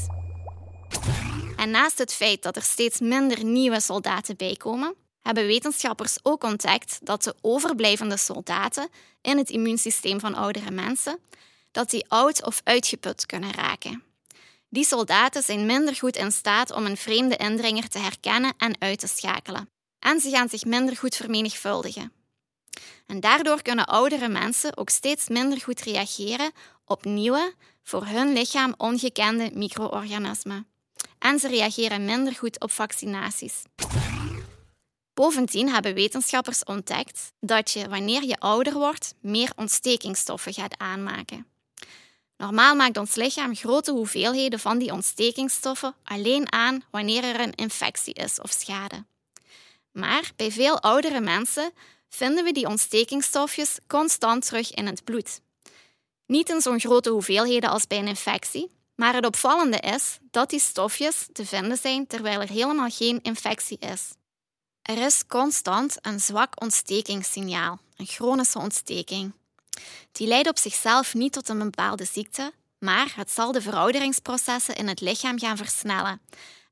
En 1.56 1.70
naast 1.70 1.98
het 1.98 2.14
feit 2.14 2.44
dat 2.44 2.56
er 2.56 2.62
steeds 2.62 3.00
minder 3.00 3.44
nieuwe 3.44 3.80
soldaten 3.80 4.38
bijkomen, 4.38 4.96
hebben 5.22 5.46
wetenschappers 5.46 6.18
ook 6.24 6.44
ontdekt 6.44 7.00
dat 7.02 7.24
de 7.24 7.36
overblijvende 7.42 8.18
soldaten 8.18 8.90
in 9.22 9.38
het 9.38 9.50
immuunsysteem 9.50 10.20
van 10.20 10.36
oudere 10.36 10.72
mensen 10.72 11.20
dat 11.72 11.90
die 11.90 12.06
oud 12.08 12.46
of 12.46 12.62
uitgeput 12.64 13.26
kunnen 13.26 13.52
raken. 13.52 14.04
Die 14.70 14.86
soldaten 14.86 15.44
zijn 15.44 15.66
minder 15.66 15.96
goed 15.96 16.16
in 16.16 16.32
staat 16.32 16.72
om 16.72 16.86
een 16.86 16.98
vreemde 16.98 17.36
indringer 17.36 17.88
te 17.88 18.00
herkennen 18.00 18.54
en 18.58 18.76
uit 18.80 19.00
te 19.00 19.08
schakelen. 19.08 19.70
En 20.00 20.20
ze 20.20 20.30
gaan 20.30 20.50
zich 20.50 20.66
minder 20.66 20.98
goed 20.98 21.16
vermenigvuldigen. 21.16 22.17
En 23.08 23.20
daardoor 23.20 23.62
kunnen 23.62 23.86
oudere 23.86 24.28
mensen 24.28 24.78
ook 24.78 24.90
steeds 24.90 25.28
minder 25.28 25.62
goed 25.62 25.82
reageren 25.82 26.52
op 26.86 27.06
nieuwe, 27.06 27.54
voor 27.84 28.06
hun 28.06 28.34
lichaam 28.34 28.74
ongekende 28.78 29.50
micro-organismen. 29.54 30.68
En 31.20 31.40
ze 31.40 31.48
reageren 31.48 32.06
minder 32.06 32.36
goed 32.36 32.60
op 32.60 32.72
vaccinaties. 32.72 33.62
Bovendien 35.14 35.70
hebben 35.70 35.94
wetenschappers 35.94 36.64
ontdekt 36.64 37.34
dat 37.40 37.72
je, 37.72 37.90
wanneer 37.90 38.24
je 38.24 38.40
ouder 38.40 38.74
wordt, 38.74 39.14
meer 39.22 39.52
ontstekingsstoffen 39.56 40.54
gaat 40.54 40.78
aanmaken. 40.78 41.48
Normaal 42.38 42.76
maakt 42.76 42.98
ons 42.98 43.16
lichaam 43.16 43.56
grote 43.56 43.92
hoeveelheden 43.92 44.60
van 44.60 44.78
die 44.78 44.92
ontstekingsstoffen 44.92 45.96
alleen 46.04 46.52
aan 46.52 46.84
wanneer 46.92 47.24
er 47.24 47.40
een 47.40 47.56
infectie 47.56 48.14
is 48.14 48.42
of 48.42 48.52
schade. 48.52 49.06
Maar 49.92 50.32
bij 50.36 50.52
veel 50.52 50.80
oudere 50.80 51.20
mensen 51.20 51.72
vinden 52.10 52.44
we 52.44 52.52
die 52.52 52.68
ontstekingsstofjes 52.68 53.78
constant 53.88 54.46
terug 54.46 54.74
in 54.74 54.86
het 54.86 55.04
bloed. 55.04 55.42
Niet 56.26 56.50
in 56.50 56.62
zo'n 56.62 56.80
grote 56.80 57.10
hoeveelheden 57.10 57.70
als 57.70 57.88
bij 57.88 57.98
een 57.98 58.08
infectie, 58.08 58.72
maar 58.96 59.14
het 59.14 59.26
opvallende 59.26 59.78
is 59.78 60.18
dat 60.32 60.50
die 60.50 60.60
stofjes 60.60 61.28
te 61.34 61.46
vinden 61.46 61.78
zijn 61.78 62.08
terwijl 62.08 62.42
er 62.42 62.50
helemaal 62.50 62.90
geen 62.90 63.20
infectie 63.22 63.78
is. 63.80 64.12
Er 64.82 64.98
is 64.98 65.26
constant 65.28 65.98
een 66.02 66.20
zwak 66.20 66.62
ontstekingssignaal, 66.62 67.80
een 67.96 68.06
chronische 68.06 68.60
ontsteking. 68.60 69.34
Die 70.12 70.28
leidt 70.28 70.50
op 70.50 70.58
zichzelf 70.58 71.14
niet 71.14 71.34
tot 71.34 71.50
een 71.50 71.60
bepaalde 71.60 72.06
ziekte, 72.06 72.52
maar 72.80 73.14
het 73.16 73.32
zal 73.32 73.52
de 73.52 73.62
verouderingsprocessen 73.62 74.76
in 74.76 74.88
het 74.88 75.02
lichaam 75.02 75.40
gaan 75.40 75.58
versnellen. 75.58 76.22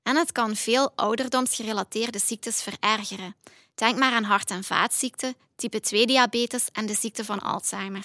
En 0.04 0.16
het 0.16 0.32
kan 0.32 0.56
veel 0.56 0.92
ouderdomsgerelateerde 0.96 2.20
ziektes 2.20 2.64
verergeren. 2.64 3.36
Denk 3.76 3.98
maar 3.98 4.12
aan 4.12 4.24
hart- 4.24 4.50
en 4.50 4.64
vaatziekten, 4.64 5.36
type 5.56 5.80
2-diabetes 5.80 6.68
en 6.72 6.86
de 6.86 6.96
ziekte 6.96 7.26
van 7.26 7.40
Alzheimer. 7.40 8.04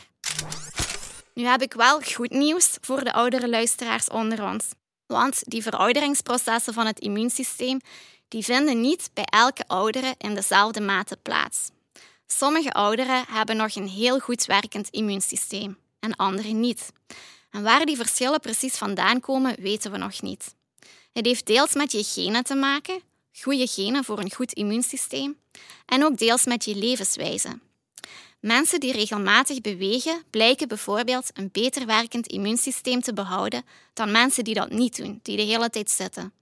Nu 1.34 1.44
heb 1.44 1.62
ik 1.62 1.72
wel 1.72 2.00
goed 2.00 2.30
nieuws 2.30 2.76
voor 2.80 3.04
de 3.04 3.12
oudere 3.12 3.48
luisteraars 3.48 4.08
onder 4.08 4.44
ons. 4.44 4.64
Want 5.06 5.42
die 5.44 5.62
verouderingsprocessen 5.62 6.74
van 6.74 6.86
het 6.86 6.98
immuunsysteem 6.98 7.80
die 8.28 8.44
vinden 8.44 8.80
niet 8.80 9.10
bij 9.14 9.24
elke 9.24 9.64
oudere 9.66 10.14
in 10.18 10.34
dezelfde 10.34 10.80
mate 10.80 11.16
plaats. 11.16 11.70
Sommige 12.26 12.72
ouderen 12.72 13.24
hebben 13.28 13.56
nog 13.56 13.74
een 13.74 13.88
heel 13.88 14.18
goed 14.18 14.44
werkend 14.44 14.88
immuunsysteem 14.90 15.78
en 16.00 16.16
anderen 16.16 16.60
niet. 16.60 16.92
En 17.50 17.62
waar 17.62 17.86
die 17.86 17.96
verschillen 17.96 18.40
precies 18.40 18.76
vandaan 18.76 19.20
komen, 19.20 19.60
weten 19.60 19.92
we 19.92 19.98
nog 19.98 20.22
niet. 20.22 20.54
Het 21.12 21.26
heeft 21.26 21.46
deels 21.46 21.74
met 21.74 21.92
je 21.92 22.04
genen 22.04 22.44
te 22.44 22.54
maken, 22.54 23.02
goede 23.32 23.66
genen 23.66 24.04
voor 24.04 24.18
een 24.18 24.32
goed 24.32 24.52
immuunsysteem, 24.52 25.38
en 25.86 26.04
ook 26.04 26.18
deels 26.18 26.44
met 26.44 26.64
je 26.64 26.76
levenswijze. 26.76 27.58
Mensen 28.40 28.80
die 28.80 28.92
regelmatig 28.92 29.60
bewegen 29.60 30.22
blijken 30.30 30.68
bijvoorbeeld 30.68 31.30
een 31.32 31.48
beter 31.52 31.86
werkend 31.86 32.26
immuunsysteem 32.26 33.00
te 33.00 33.12
behouden 33.12 33.64
dan 33.92 34.10
mensen 34.10 34.44
die 34.44 34.54
dat 34.54 34.70
niet 34.70 34.96
doen, 34.96 35.20
die 35.22 35.36
de 35.36 35.42
hele 35.42 35.70
tijd 35.70 35.90
zitten. 35.90 36.32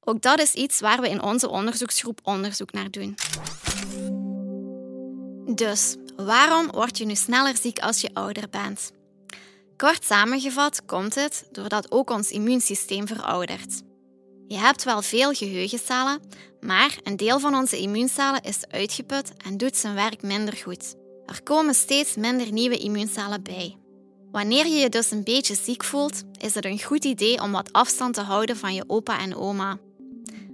Ook 0.00 0.22
dat 0.22 0.40
is 0.40 0.52
iets 0.52 0.80
waar 0.80 1.00
we 1.00 1.08
in 1.08 1.22
onze 1.22 1.48
onderzoeksgroep 1.48 2.20
onderzoek 2.22 2.72
naar 2.72 2.90
doen. 2.90 3.14
Dus, 5.54 5.96
waarom 6.16 6.70
word 6.70 6.98
je 6.98 7.04
nu 7.04 7.14
sneller 7.14 7.56
ziek 7.56 7.78
als 7.78 8.00
je 8.00 8.10
ouder 8.12 8.48
bent? 8.50 8.92
Kort 9.76 10.04
samengevat 10.04 10.84
komt 10.86 11.14
het 11.14 11.48
doordat 11.52 11.90
ook 11.90 12.10
ons 12.10 12.30
immuunsysteem 12.30 13.06
veroudert. 13.06 13.82
Je 14.48 14.56
hebt 14.56 14.84
wel 14.84 15.02
veel 15.02 15.32
geheugencellen, 15.32 16.20
maar 16.60 16.98
een 17.02 17.16
deel 17.16 17.40
van 17.40 17.54
onze 17.54 17.78
immuuncellen 17.78 18.42
is 18.42 18.66
uitgeput 18.70 19.32
en 19.36 19.56
doet 19.56 19.76
zijn 19.76 19.94
werk 19.94 20.22
minder 20.22 20.54
goed. 20.56 20.94
Er 21.26 21.42
komen 21.42 21.74
steeds 21.74 22.16
minder 22.16 22.52
nieuwe 22.52 22.76
immuuncellen 22.76 23.42
bij. 23.42 23.76
Wanneer 24.30 24.66
je 24.66 24.74
je 24.74 24.88
dus 24.88 25.10
een 25.10 25.24
beetje 25.24 25.54
ziek 25.54 25.84
voelt, 25.84 26.22
is 26.40 26.54
het 26.54 26.64
een 26.64 26.82
goed 26.82 27.04
idee 27.04 27.40
om 27.42 27.52
wat 27.52 27.72
afstand 27.72 28.14
te 28.14 28.20
houden 28.20 28.56
van 28.56 28.74
je 28.74 28.84
opa 28.86 29.18
en 29.18 29.36
oma. 29.36 29.78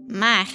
Maar 0.06 0.48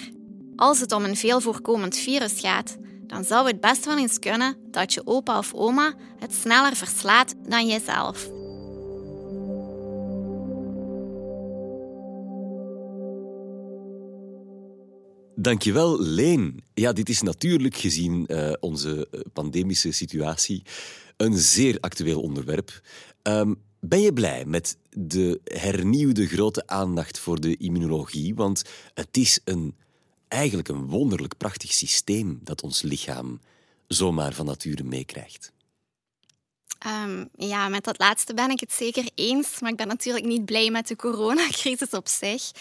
als 0.55 0.79
het 0.79 0.91
om 0.91 1.03
een 1.03 1.17
veel 1.17 1.41
voorkomend 1.41 1.97
virus 1.97 2.39
gaat, 2.39 2.77
dan 3.07 3.23
zou 3.23 3.47
het 3.47 3.61
best 3.61 3.85
wel 3.85 3.97
eens 3.97 4.19
kunnen 4.19 4.57
dat 4.71 4.93
je 4.93 5.07
opa 5.07 5.37
of 5.37 5.53
oma 5.53 5.93
het 6.19 6.33
sneller 6.33 6.75
verslaat 6.75 7.33
dan 7.49 7.67
jezelf. 7.67 8.29
Dankjewel, 15.47 16.01
Leen. 16.01 16.63
Ja, 16.73 16.93
dit 16.93 17.09
is 17.09 17.21
natuurlijk 17.21 17.75
gezien 17.75 18.25
uh, 18.27 18.53
onze 18.59 19.07
eh, 19.11 19.19
pandemische 19.33 19.91
situatie 19.91 20.63
een 21.17 21.37
zeer 21.37 21.77
actueel 21.79 22.21
onderwerp. 22.21 22.81
Um, 23.23 23.61
ben 23.79 24.01
je 24.01 24.13
blij 24.13 24.45
met 24.45 24.77
de 24.89 25.41
hernieuwde 25.43 26.27
grote 26.27 26.67
aandacht 26.67 27.19
voor 27.19 27.39
de 27.39 27.57
immunologie? 27.57 28.35
Want 28.35 28.61
het 28.93 29.17
is 29.17 29.39
een 29.43 29.75
eigenlijk 30.27 30.67
een 30.67 30.87
wonderlijk 30.87 31.37
prachtig 31.37 31.73
systeem 31.73 32.39
dat 32.43 32.61
ons 32.61 32.81
lichaam 32.81 33.39
zomaar 33.87 34.33
van 34.33 34.45
nature 34.45 34.83
meekrijgt. 34.83 35.51
Um, 36.85 37.29
ja, 37.35 37.69
met 37.69 37.83
dat 37.83 37.99
laatste 37.99 38.33
ben 38.33 38.49
ik 38.49 38.59
het 38.59 38.71
zeker 38.71 39.09
eens. 39.15 39.59
Maar 39.59 39.71
ik 39.71 39.77
ben 39.77 39.87
natuurlijk 39.87 40.25
niet 40.25 40.45
blij 40.45 40.71
met 40.71 40.87
de 40.87 40.95
coronacrisis 40.95 41.89
op 41.89 42.07
zich. 42.07 42.51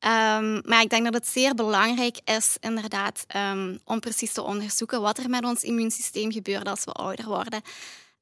Um, 0.00 0.60
maar 0.64 0.82
ik 0.82 0.90
denk 0.90 1.04
dat 1.04 1.14
het 1.14 1.26
zeer 1.26 1.54
belangrijk 1.54 2.18
is, 2.24 2.56
inderdaad, 2.60 3.26
um, 3.36 3.78
om 3.84 4.00
precies 4.00 4.32
te 4.32 4.42
onderzoeken 4.42 5.00
wat 5.00 5.18
er 5.18 5.30
met 5.30 5.44
ons 5.44 5.62
immuunsysteem 5.62 6.32
gebeurt 6.32 6.68
als 6.68 6.84
we 6.84 6.92
ouder 6.92 7.26
worden. 7.26 7.62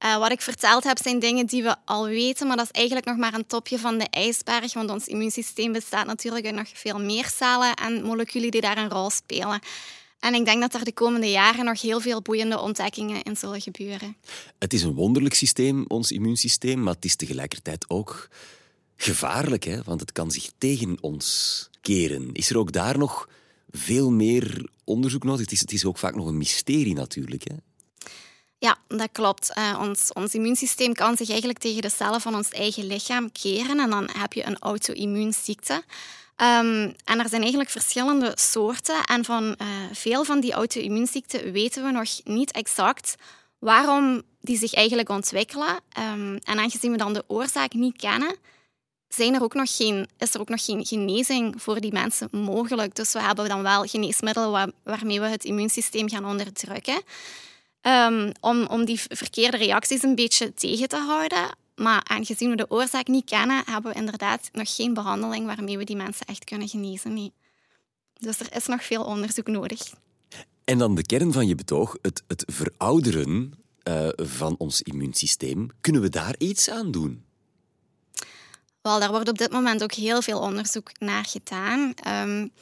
Uh, 0.04 0.16
wat 0.16 0.30
ik 0.30 0.40
verteld 0.40 0.84
heb 0.84 0.98
zijn 1.02 1.18
dingen 1.18 1.46
die 1.46 1.62
we 1.62 1.76
al 1.84 2.06
weten, 2.06 2.46
maar 2.46 2.56
dat 2.56 2.64
is 2.64 2.78
eigenlijk 2.78 3.06
nog 3.06 3.16
maar 3.16 3.34
een 3.34 3.46
topje 3.46 3.78
van 3.78 3.98
de 3.98 4.06
ijsberg, 4.10 4.72
want 4.72 4.90
ons 4.90 5.06
immuunsysteem 5.06 5.72
bestaat 5.72 6.06
natuurlijk 6.06 6.46
uit 6.46 6.54
nog 6.54 6.68
veel 6.72 7.00
meer 7.00 7.26
cellen 7.34 7.74
en 7.74 8.04
moleculen 8.04 8.50
die 8.50 8.60
daar 8.60 8.78
een 8.78 8.90
rol 8.90 9.10
spelen. 9.10 9.60
En 10.18 10.34
ik 10.34 10.44
denk 10.44 10.60
dat 10.60 10.74
er 10.74 10.84
de 10.84 10.92
komende 10.92 11.30
jaren 11.30 11.64
nog 11.64 11.80
heel 11.80 12.00
veel 12.00 12.22
boeiende 12.22 12.60
ontdekkingen 12.60 13.22
in 13.22 13.36
zullen 13.36 13.60
gebeuren. 13.60 14.16
Het 14.58 14.72
is 14.72 14.82
een 14.82 14.94
wonderlijk 14.94 15.34
systeem, 15.34 15.84
ons 15.88 16.12
immuunsysteem, 16.12 16.82
maar 16.82 16.94
het 16.94 17.04
is 17.04 17.16
tegelijkertijd 17.16 17.84
ook 17.88 18.28
gevaarlijk, 18.96 19.64
hè? 19.64 19.82
want 19.82 20.00
het 20.00 20.12
kan 20.12 20.30
zich 20.30 20.50
tegen 20.58 20.96
ons 21.00 21.68
keren. 21.80 22.32
Is 22.32 22.50
er 22.50 22.58
ook 22.58 22.72
daar 22.72 22.98
nog 22.98 23.28
veel 23.70 24.10
meer 24.10 24.68
onderzoek 24.84 25.24
nodig? 25.24 25.40
Het 25.40 25.52
is, 25.52 25.60
het 25.60 25.72
is 25.72 25.84
ook 25.84 25.98
vaak 25.98 26.14
nog 26.14 26.26
een 26.26 26.38
mysterie 26.38 26.94
natuurlijk. 26.94 27.42
Hè? 27.48 27.54
Ja, 28.58 28.78
dat 28.88 29.08
klopt. 29.12 29.52
Uh, 29.58 29.78
ons, 29.80 30.12
ons 30.12 30.34
immuunsysteem 30.34 30.92
kan 30.92 31.16
zich 31.16 31.28
eigenlijk 31.28 31.58
tegen 31.58 31.82
de 31.82 31.90
cellen 31.90 32.20
van 32.20 32.34
ons 32.34 32.48
eigen 32.48 32.86
lichaam 32.86 33.32
keren 33.32 33.80
en 33.80 33.90
dan 33.90 34.08
heb 34.18 34.32
je 34.32 34.46
een 34.46 34.58
auto-immuunziekte. 34.58 35.72
Um, 36.36 36.94
en 37.04 37.18
er 37.18 37.28
zijn 37.28 37.40
eigenlijk 37.40 37.70
verschillende 37.70 38.32
soorten. 38.34 39.04
En 39.04 39.24
van 39.24 39.44
uh, 39.44 39.66
veel 39.92 40.24
van 40.24 40.40
die 40.40 40.52
auto-immuunziekten 40.52 41.52
weten 41.52 41.84
we 41.84 41.90
nog 41.90 42.08
niet 42.24 42.52
exact 42.52 43.14
waarom 43.58 44.22
die 44.40 44.58
zich 44.58 44.74
eigenlijk 44.74 45.08
ontwikkelen. 45.08 45.80
Um, 45.98 46.36
en 46.36 46.58
aangezien 46.58 46.90
we 46.90 46.96
dan 46.96 47.12
de 47.12 47.24
oorzaak 47.26 47.72
niet 47.72 47.96
kennen, 47.96 48.36
ook 49.40 49.54
nog 49.54 49.76
geen, 49.76 50.08
is 50.18 50.34
er 50.34 50.40
ook 50.40 50.48
nog 50.48 50.64
geen 50.64 50.86
genezing 50.86 51.62
voor 51.62 51.80
die 51.80 51.92
mensen 51.92 52.28
mogelijk. 52.30 52.94
Dus 52.94 53.12
we 53.12 53.20
hebben 53.20 53.48
dan 53.48 53.62
wel 53.62 53.84
geneesmiddelen 53.84 54.72
waarmee 54.84 55.20
we 55.20 55.26
het 55.26 55.44
immuunsysteem 55.44 56.08
gaan 56.08 56.24
onderdrukken. 56.24 57.02
Um, 57.82 58.32
om, 58.40 58.66
om 58.66 58.84
die 58.84 59.00
verkeerde 59.08 59.56
reacties 59.56 60.02
een 60.02 60.14
beetje 60.14 60.54
tegen 60.54 60.88
te 60.88 60.96
houden. 60.96 61.56
Maar 61.74 62.04
aangezien 62.04 62.50
we 62.50 62.56
de 62.56 62.70
oorzaak 62.70 63.06
niet 63.06 63.24
kennen, 63.24 63.62
hebben 63.66 63.92
we 63.92 63.98
inderdaad 63.98 64.48
nog 64.52 64.74
geen 64.74 64.94
behandeling 64.94 65.46
waarmee 65.46 65.78
we 65.78 65.84
die 65.84 65.96
mensen 65.96 66.26
echt 66.26 66.44
kunnen 66.44 66.68
genezen. 66.68 67.32
Dus 68.14 68.40
er 68.40 68.56
is 68.56 68.66
nog 68.66 68.84
veel 68.84 69.04
onderzoek 69.04 69.46
nodig. 69.46 69.92
En 70.64 70.78
dan 70.78 70.94
de 70.94 71.06
kern 71.06 71.32
van 71.32 71.46
je 71.46 71.54
betoog, 71.54 71.96
het, 72.02 72.22
het 72.26 72.44
verouderen 72.46 73.52
uh, 73.88 74.08
van 74.16 74.54
ons 74.58 74.82
immuunsysteem. 74.82 75.68
Kunnen 75.80 76.02
we 76.02 76.08
daar 76.08 76.34
iets 76.38 76.70
aan 76.70 76.90
doen? 76.90 77.23
Wel, 78.84 79.00
daar 79.00 79.10
wordt 79.10 79.28
op 79.28 79.38
dit 79.38 79.52
moment 79.52 79.82
ook 79.82 79.92
heel 79.92 80.22
veel 80.22 80.40
onderzoek 80.40 80.90
naar 80.98 81.24
gedaan. 81.24 81.94
Um, 82.08 82.52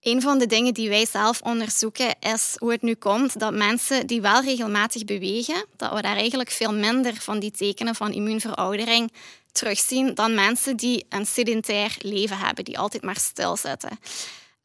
een 0.00 0.22
van 0.22 0.38
de 0.38 0.46
dingen 0.46 0.74
die 0.74 0.88
wij 0.88 1.06
zelf 1.06 1.40
onderzoeken 1.40 2.14
is 2.20 2.56
hoe 2.58 2.72
het 2.72 2.82
nu 2.82 2.94
komt 2.94 3.38
dat 3.38 3.52
mensen 3.52 4.06
die 4.06 4.20
wel 4.20 4.42
regelmatig 4.42 5.04
bewegen, 5.04 5.66
dat 5.76 5.92
we 5.92 6.02
daar 6.02 6.16
eigenlijk 6.16 6.50
veel 6.50 6.74
minder 6.74 7.14
van 7.14 7.38
die 7.38 7.50
tekenen 7.50 7.94
van 7.94 8.12
immuunveroudering 8.12 9.12
terugzien 9.52 10.14
dan 10.14 10.34
mensen 10.34 10.76
die 10.76 11.06
een 11.08 11.26
sedentair 11.26 11.96
leven 11.98 12.38
hebben, 12.38 12.64
die 12.64 12.78
altijd 12.78 13.02
maar 13.02 13.16
stilzitten. 13.16 13.98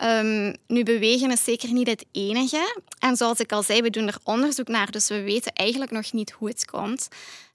Um, 0.04 0.56
nu, 0.68 0.84
bewegen 0.84 1.32
is 1.32 1.44
zeker 1.44 1.72
niet 1.72 1.88
het 1.88 2.06
enige. 2.12 2.82
En 3.00 3.16
zoals 3.16 3.40
ik 3.40 3.52
al 3.52 3.64
zei, 3.64 3.82
we 3.82 3.90
doen 3.90 4.08
er 4.08 4.18
onderzoek 4.24 4.68
naar, 4.68 4.92
dus 4.92 5.08
we 5.08 5.22
weten 5.22 5.54
eigenlijk 5.54 5.92
nog 5.92 6.12
niet 6.12 6.32
hoe 6.32 6.48
het 6.48 6.66
komt. 6.66 7.08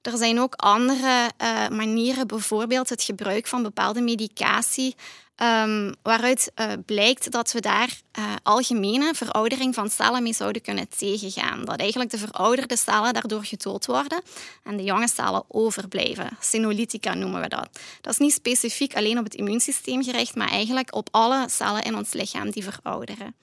Er 0.02 0.16
zijn 0.16 0.40
ook 0.40 0.54
andere 0.54 1.30
uh, 1.42 1.68
manieren, 1.68 2.26
bijvoorbeeld 2.26 2.88
het 2.88 3.02
gebruik 3.02 3.46
van 3.46 3.62
bepaalde 3.62 4.00
medicatie, 4.00 4.94
um, 5.36 5.94
waaruit 6.02 6.52
uh, 6.56 6.72
blijkt 6.86 7.30
dat 7.30 7.52
we 7.52 7.60
daar 7.60 8.00
uh, 8.18 8.24
algemene 8.42 9.14
veroudering 9.14 9.74
van 9.74 9.90
cellen 9.90 10.22
mee 10.22 10.32
zouden 10.32 10.62
kunnen 10.62 10.88
tegengaan. 10.88 11.64
Dat 11.64 11.80
eigenlijk 11.80 12.10
de 12.10 12.18
verouderde 12.18 12.76
cellen 12.76 13.12
daardoor 13.12 13.44
gedood 13.44 13.86
worden 13.86 14.22
en 14.62 14.76
de 14.76 14.82
jonge 14.82 15.08
cellen 15.08 15.44
overblijven. 15.48 16.36
Senolytica 16.40 17.14
noemen 17.14 17.40
we 17.40 17.48
dat. 17.48 17.68
Dat 18.00 18.12
is 18.12 18.18
niet 18.18 18.32
specifiek 18.32 18.96
alleen 18.96 19.18
op 19.18 19.24
het 19.24 19.34
immuunsysteem 19.34 20.02
gericht, 20.02 20.34
maar 20.34 20.50
eigenlijk 20.50 20.94
op 20.94 21.08
alle 21.10 21.46
cellen 21.48 21.82
in 21.82 21.96
ons 21.96 22.12
lichaam 22.12 22.50
die 22.50 22.64
verouderen. 22.64 23.34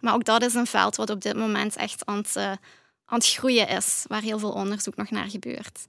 Maar 0.00 0.14
ook 0.14 0.24
dat 0.24 0.42
is 0.42 0.54
een 0.54 0.66
veld 0.66 0.96
wat 0.96 1.10
op 1.10 1.20
dit 1.20 1.36
moment 1.36 1.76
echt 1.76 2.06
aan 2.06 2.22
uh, 2.36 2.52
aan 3.08 3.18
het 3.18 3.28
groeien 3.28 3.68
is, 3.68 4.04
waar 4.06 4.22
heel 4.22 4.38
veel 4.38 4.52
onderzoek 4.52 4.96
nog 4.96 5.10
naar 5.10 5.30
gebeurt. 5.30 5.86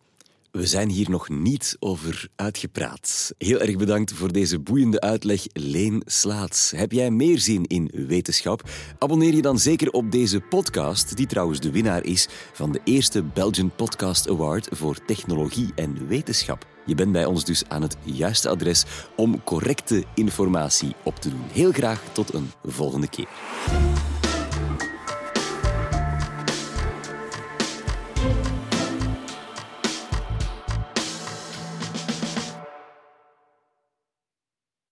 We 0.51 0.67
zijn 0.67 0.89
hier 0.89 1.09
nog 1.09 1.29
niet 1.29 1.75
over 1.79 2.27
uitgepraat. 2.35 3.33
Heel 3.37 3.59
erg 3.59 3.77
bedankt 3.77 4.13
voor 4.13 4.31
deze 4.31 4.59
boeiende 4.59 5.01
uitleg, 5.01 5.43
Leen 5.53 6.01
Slaats. 6.05 6.71
Heb 6.71 6.91
jij 6.91 7.11
meer 7.11 7.39
zin 7.39 7.65
in 7.65 7.91
wetenschap? 8.07 8.69
Abonneer 8.97 9.33
je 9.33 9.41
dan 9.41 9.59
zeker 9.59 9.89
op 9.91 10.11
deze 10.11 10.39
podcast, 10.39 11.17
die 11.17 11.27
trouwens 11.27 11.59
de 11.59 11.71
winnaar 11.71 12.03
is 12.03 12.27
van 12.53 12.71
de 12.71 12.79
eerste 12.83 13.23
Belgian 13.23 13.71
Podcast 13.75 14.29
Award 14.29 14.67
voor 14.71 15.05
technologie 15.05 15.71
en 15.75 16.07
wetenschap. 16.07 16.67
Je 16.85 16.95
bent 16.95 17.11
bij 17.11 17.25
ons 17.25 17.45
dus 17.45 17.63
aan 17.67 17.81
het 17.81 17.97
juiste 18.03 18.49
adres 18.49 18.85
om 19.15 19.43
correcte 19.43 20.03
informatie 20.15 20.95
op 21.03 21.15
te 21.15 21.29
doen. 21.29 21.43
Heel 21.51 21.71
graag 21.71 22.03
tot 22.11 22.33
een 22.33 22.51
volgende 22.63 23.07
keer. 23.09 23.27